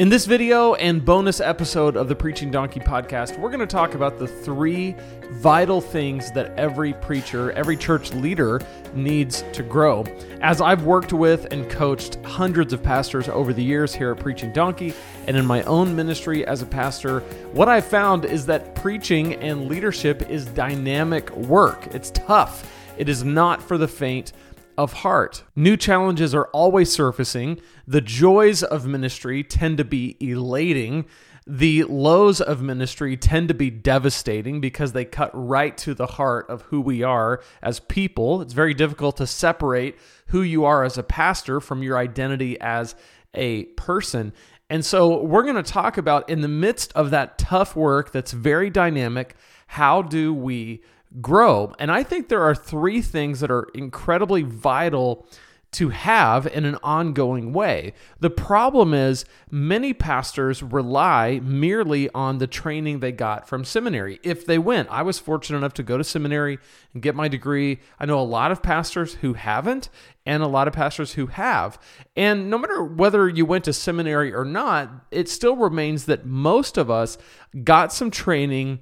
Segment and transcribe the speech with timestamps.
[0.00, 3.94] In this video and bonus episode of the Preaching Donkey podcast, we're going to talk
[3.94, 4.96] about the three
[5.34, 8.60] vital things that every preacher, every church leader
[8.92, 10.04] needs to grow.
[10.40, 14.52] As I've worked with and coached hundreds of pastors over the years here at Preaching
[14.52, 14.92] Donkey
[15.28, 17.20] and in my own ministry as a pastor,
[17.52, 21.94] what I've found is that preaching and leadership is dynamic work.
[21.94, 22.68] It's tough,
[22.98, 24.32] it is not for the faint
[24.76, 25.44] of heart.
[25.54, 27.60] New challenges are always surfacing.
[27.86, 31.06] The joys of ministry tend to be elating.
[31.46, 36.48] The lows of ministry tend to be devastating because they cut right to the heart
[36.48, 38.40] of who we are as people.
[38.40, 39.98] It's very difficult to separate
[40.28, 42.94] who you are as a pastor from your identity as
[43.34, 44.32] a person.
[44.70, 48.32] And so, we're going to talk about in the midst of that tough work that's
[48.32, 50.82] very dynamic, how do we
[51.20, 51.74] grow.
[51.78, 55.26] And I think there are three things that are incredibly vital
[55.74, 57.94] to have in an ongoing way.
[58.20, 64.20] The problem is many pastors rely merely on the training they got from seminary.
[64.22, 66.60] If they went, I was fortunate enough to go to seminary
[66.92, 67.80] and get my degree.
[67.98, 69.88] I know a lot of pastors who haven't
[70.24, 71.76] and a lot of pastors who have.
[72.14, 76.78] And no matter whether you went to seminary or not, it still remains that most
[76.78, 77.18] of us
[77.64, 78.78] got some training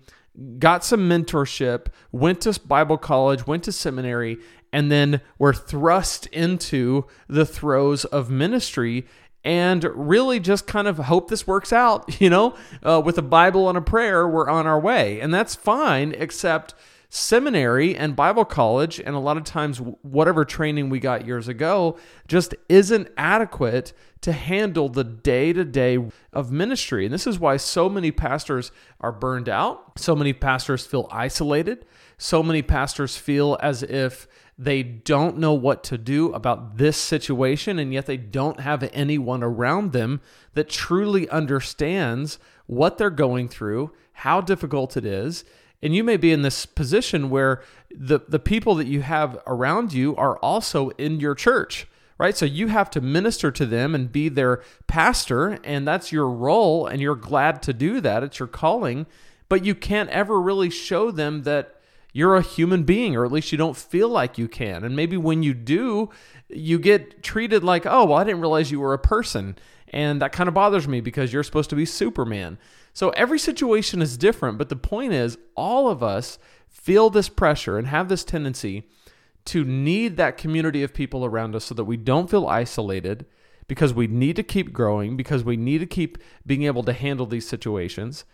[0.59, 4.39] got some mentorship, went to Bible college, went to seminary,
[4.73, 9.07] and then were thrust into the throes of ministry
[9.45, 12.09] and really just kind of hope this works out.
[12.23, 15.21] You know, uh, with a Bible and a prayer, we're on our way.
[15.21, 16.73] And that's fine, except
[17.15, 21.99] seminary and Bible college, and a lot of times whatever training we got years ago,
[22.27, 25.99] just isn't adequate to handle the day to day
[26.33, 27.05] of ministry.
[27.05, 29.99] And this is why so many pastors are burned out.
[29.99, 31.85] So many pastors feel isolated.
[32.17, 37.79] So many pastors feel as if they don't know what to do about this situation,
[37.79, 40.23] and yet they don't have anyone around them
[40.55, 45.45] that truly understands what they're going through, how difficult it is,
[45.83, 49.93] and you may be in this position where the, the people that you have around
[49.93, 51.87] you are also in your church,
[52.19, 52.37] right?
[52.37, 56.87] So you have to minister to them and be their pastor, and that's your role,
[56.87, 58.23] and you're glad to do that.
[58.23, 59.07] It's your calling,
[59.49, 61.77] but you can't ever really show them that
[62.13, 64.85] you're a human being, or at least you don't feel like you can.
[64.85, 66.11] And maybe when you do,
[66.49, 69.57] you get treated like, oh, well, I didn't realize you were a person.
[69.93, 72.59] And that kind of bothers me because you're supposed to be Superman.
[72.93, 76.39] So every situation is different, but the point is, all of us
[76.69, 78.89] feel this pressure and have this tendency
[79.45, 83.27] to need that community of people around us so that we don't feel isolated
[83.69, 87.27] because we need to keep growing, because we need to keep being able to handle
[87.27, 88.25] these situations.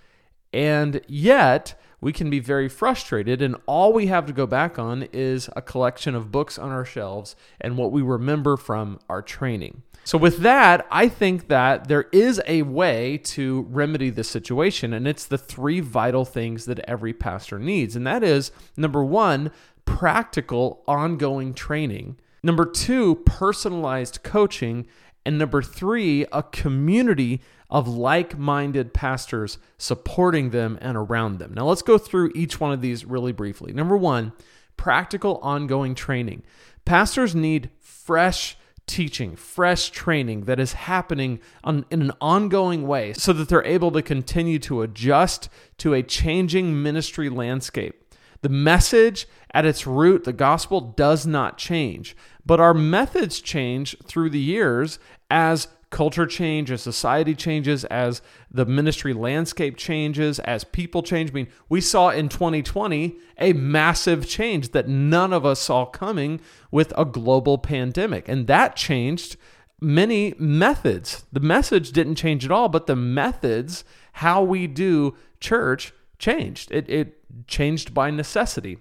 [0.53, 5.09] And yet, we can be very frustrated, and all we have to go back on
[5.13, 9.83] is a collection of books on our shelves and what we remember from our training.
[10.05, 15.07] So, with that, I think that there is a way to remedy this situation, and
[15.07, 17.95] it's the three vital things that every pastor needs.
[17.95, 19.51] And that is number one,
[19.85, 24.87] practical ongoing training, number two, personalized coaching,
[25.27, 31.53] and number three, a community of like minded pastors supporting them and around them.
[31.55, 33.73] Now, let's go through each one of these really briefly.
[33.73, 34.33] Number one,
[34.77, 36.43] practical ongoing training.
[36.85, 38.57] Pastors need fresh
[38.87, 43.91] teaching, fresh training that is happening on, in an ongoing way so that they're able
[43.91, 48.03] to continue to adjust to a changing ministry landscape.
[48.41, 54.31] The message at its root, the gospel, does not change, but our methods change through
[54.31, 54.99] the years
[55.31, 61.31] as culture change, as society changes, as the ministry landscape changes, as people change.
[61.31, 66.41] I mean, we saw in 2020 a massive change that none of us saw coming
[66.71, 68.29] with a global pandemic.
[68.29, 69.37] And that changed
[69.81, 71.25] many methods.
[71.33, 73.85] The message didn't change at all, but the methods,
[74.15, 76.71] how we do church, changed.
[76.71, 78.79] It, it changed by necessity.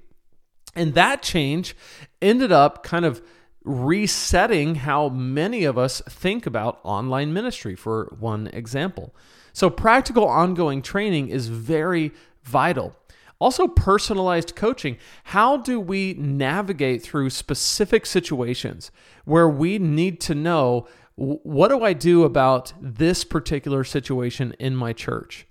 [0.75, 1.75] And that change
[2.21, 3.21] ended up kind of
[3.67, 9.13] resetting how many of us think about online ministry, for one example.
[9.53, 12.11] So, practical ongoing training is very
[12.43, 12.95] vital.
[13.39, 14.97] Also, personalized coaching.
[15.25, 18.91] How do we navigate through specific situations
[19.25, 24.93] where we need to know what do I do about this particular situation in my
[24.93, 25.47] church?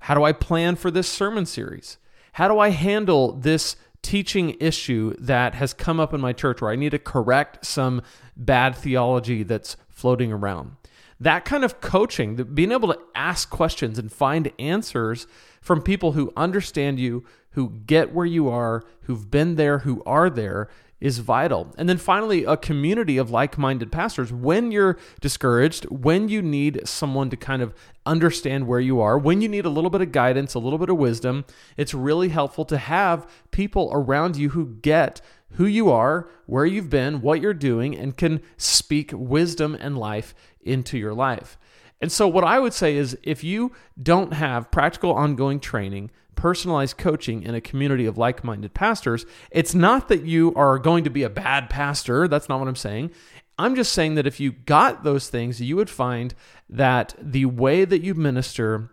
[0.00, 1.98] How do I plan for this sermon series?
[2.32, 6.70] How do I handle this teaching issue that has come up in my church where
[6.70, 8.02] I need to correct some
[8.36, 10.76] bad theology that's floating around.
[11.20, 15.26] That kind of coaching, being able to ask questions and find answers
[15.60, 20.28] from people who understand you, who get where you are, who've been there, who are
[20.28, 20.68] there,
[21.00, 21.74] is vital.
[21.76, 24.32] And then finally, a community of like minded pastors.
[24.32, 27.74] When you're discouraged, when you need someone to kind of
[28.06, 30.88] understand where you are, when you need a little bit of guidance, a little bit
[30.88, 31.44] of wisdom,
[31.76, 35.20] it's really helpful to have people around you who get
[35.56, 40.34] who you are, where you've been, what you're doing, and can speak wisdom and life
[40.64, 41.58] into your life.
[42.00, 46.98] And so, what I would say is if you don't have practical ongoing training, personalized
[46.98, 51.10] coaching in a community of like minded pastors, it's not that you are going to
[51.10, 52.28] be a bad pastor.
[52.28, 53.10] That's not what I'm saying.
[53.58, 56.34] I'm just saying that if you got those things, you would find
[56.68, 58.90] that the way that you minister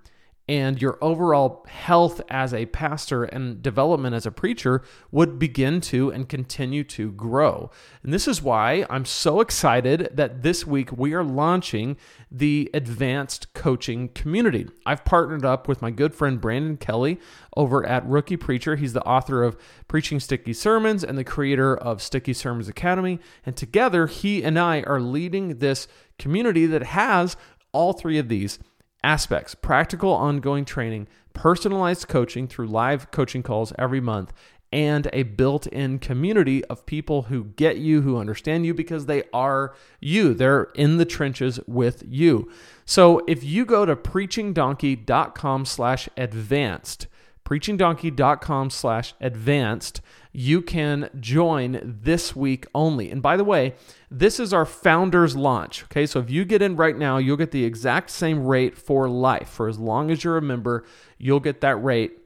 [0.51, 6.11] and your overall health as a pastor and development as a preacher would begin to
[6.11, 7.71] and continue to grow.
[8.03, 11.95] And this is why I'm so excited that this week we are launching
[12.29, 14.67] the advanced coaching community.
[14.85, 17.17] I've partnered up with my good friend Brandon Kelly
[17.55, 18.75] over at Rookie Preacher.
[18.75, 19.55] He's the author of
[19.87, 23.21] Preaching Sticky Sermons and the creator of Sticky Sermons Academy.
[23.45, 25.87] And together, he and I are leading this
[26.19, 27.37] community that has
[27.71, 28.59] all three of these
[29.03, 34.33] aspects practical ongoing training, personalized coaching through live coaching calls every month,
[34.73, 39.23] and a built in community of people who get you, who understand you because they
[39.33, 40.33] are you.
[40.33, 42.49] They're in the trenches with you.
[42.85, 47.07] So if you go to preachingdonkey.com slash advanced,
[47.51, 49.99] preachingdonkey.com slash advanced,
[50.31, 53.11] you can join this week only.
[53.11, 53.75] And by the way,
[54.09, 55.83] this is our founders launch.
[55.83, 59.09] Okay, so if you get in right now, you'll get the exact same rate for
[59.09, 59.49] life.
[59.49, 60.85] For as long as you're a member,
[61.17, 62.20] you'll get that rate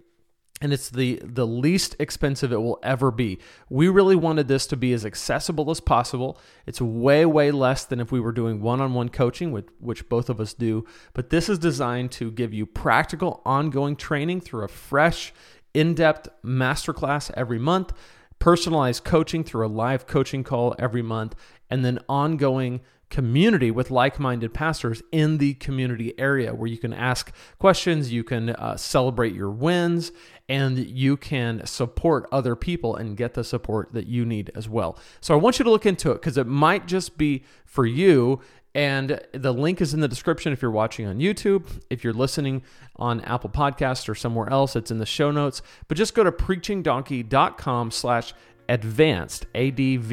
[0.65, 3.37] and it's the the least expensive it will ever be.
[3.69, 6.39] We really wanted this to be as accessible as possible.
[6.65, 10.41] It's way way less than if we were doing one-on-one coaching which, which both of
[10.41, 10.83] us do,
[11.13, 15.31] but this is designed to give you practical ongoing training through a fresh
[15.75, 17.93] in-depth masterclass every month,
[18.39, 21.35] personalized coaching through a live coaching call every month,
[21.69, 26.93] and then ongoing community with like minded pastors in the community area where you can
[26.93, 30.11] ask questions, you can uh, celebrate your wins,
[30.47, 34.97] and you can support other people and get the support that you need as well.
[35.21, 38.41] So I want you to look into it because it might just be for you.
[38.73, 41.65] And the link is in the description if you're watching on YouTube.
[41.89, 42.61] If you're listening
[42.97, 45.61] on Apple Podcasts or somewhere else, it's in the show notes.
[45.87, 48.33] But just go to preachingdonkey.com slash
[48.67, 50.07] advanced, A-D-V-A-N-C-E-D,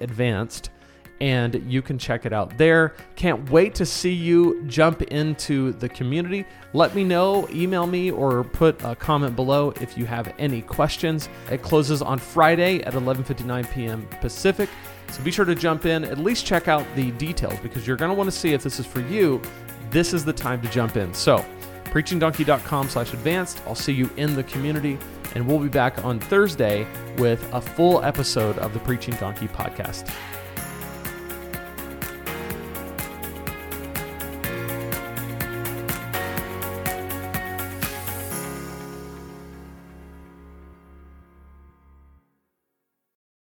[0.00, 0.70] advanced
[1.22, 2.94] and you can check it out there.
[3.14, 6.44] Can't wait to see you jump into the community.
[6.72, 11.28] Let me know, email me, or put a comment below if you have any questions.
[11.48, 14.08] It closes on Friday at 11:59 p.m.
[14.20, 14.68] Pacific.
[15.12, 18.10] So be sure to jump in, at least check out the details because you're going
[18.10, 19.40] to want to see if this is for you.
[19.90, 21.14] This is the time to jump in.
[21.14, 21.44] So,
[21.84, 23.62] preachingdonkey.com slash advanced.
[23.66, 24.98] I'll see you in the community,
[25.36, 26.84] and we'll be back on Thursday
[27.18, 30.10] with a full episode of the Preaching Donkey podcast.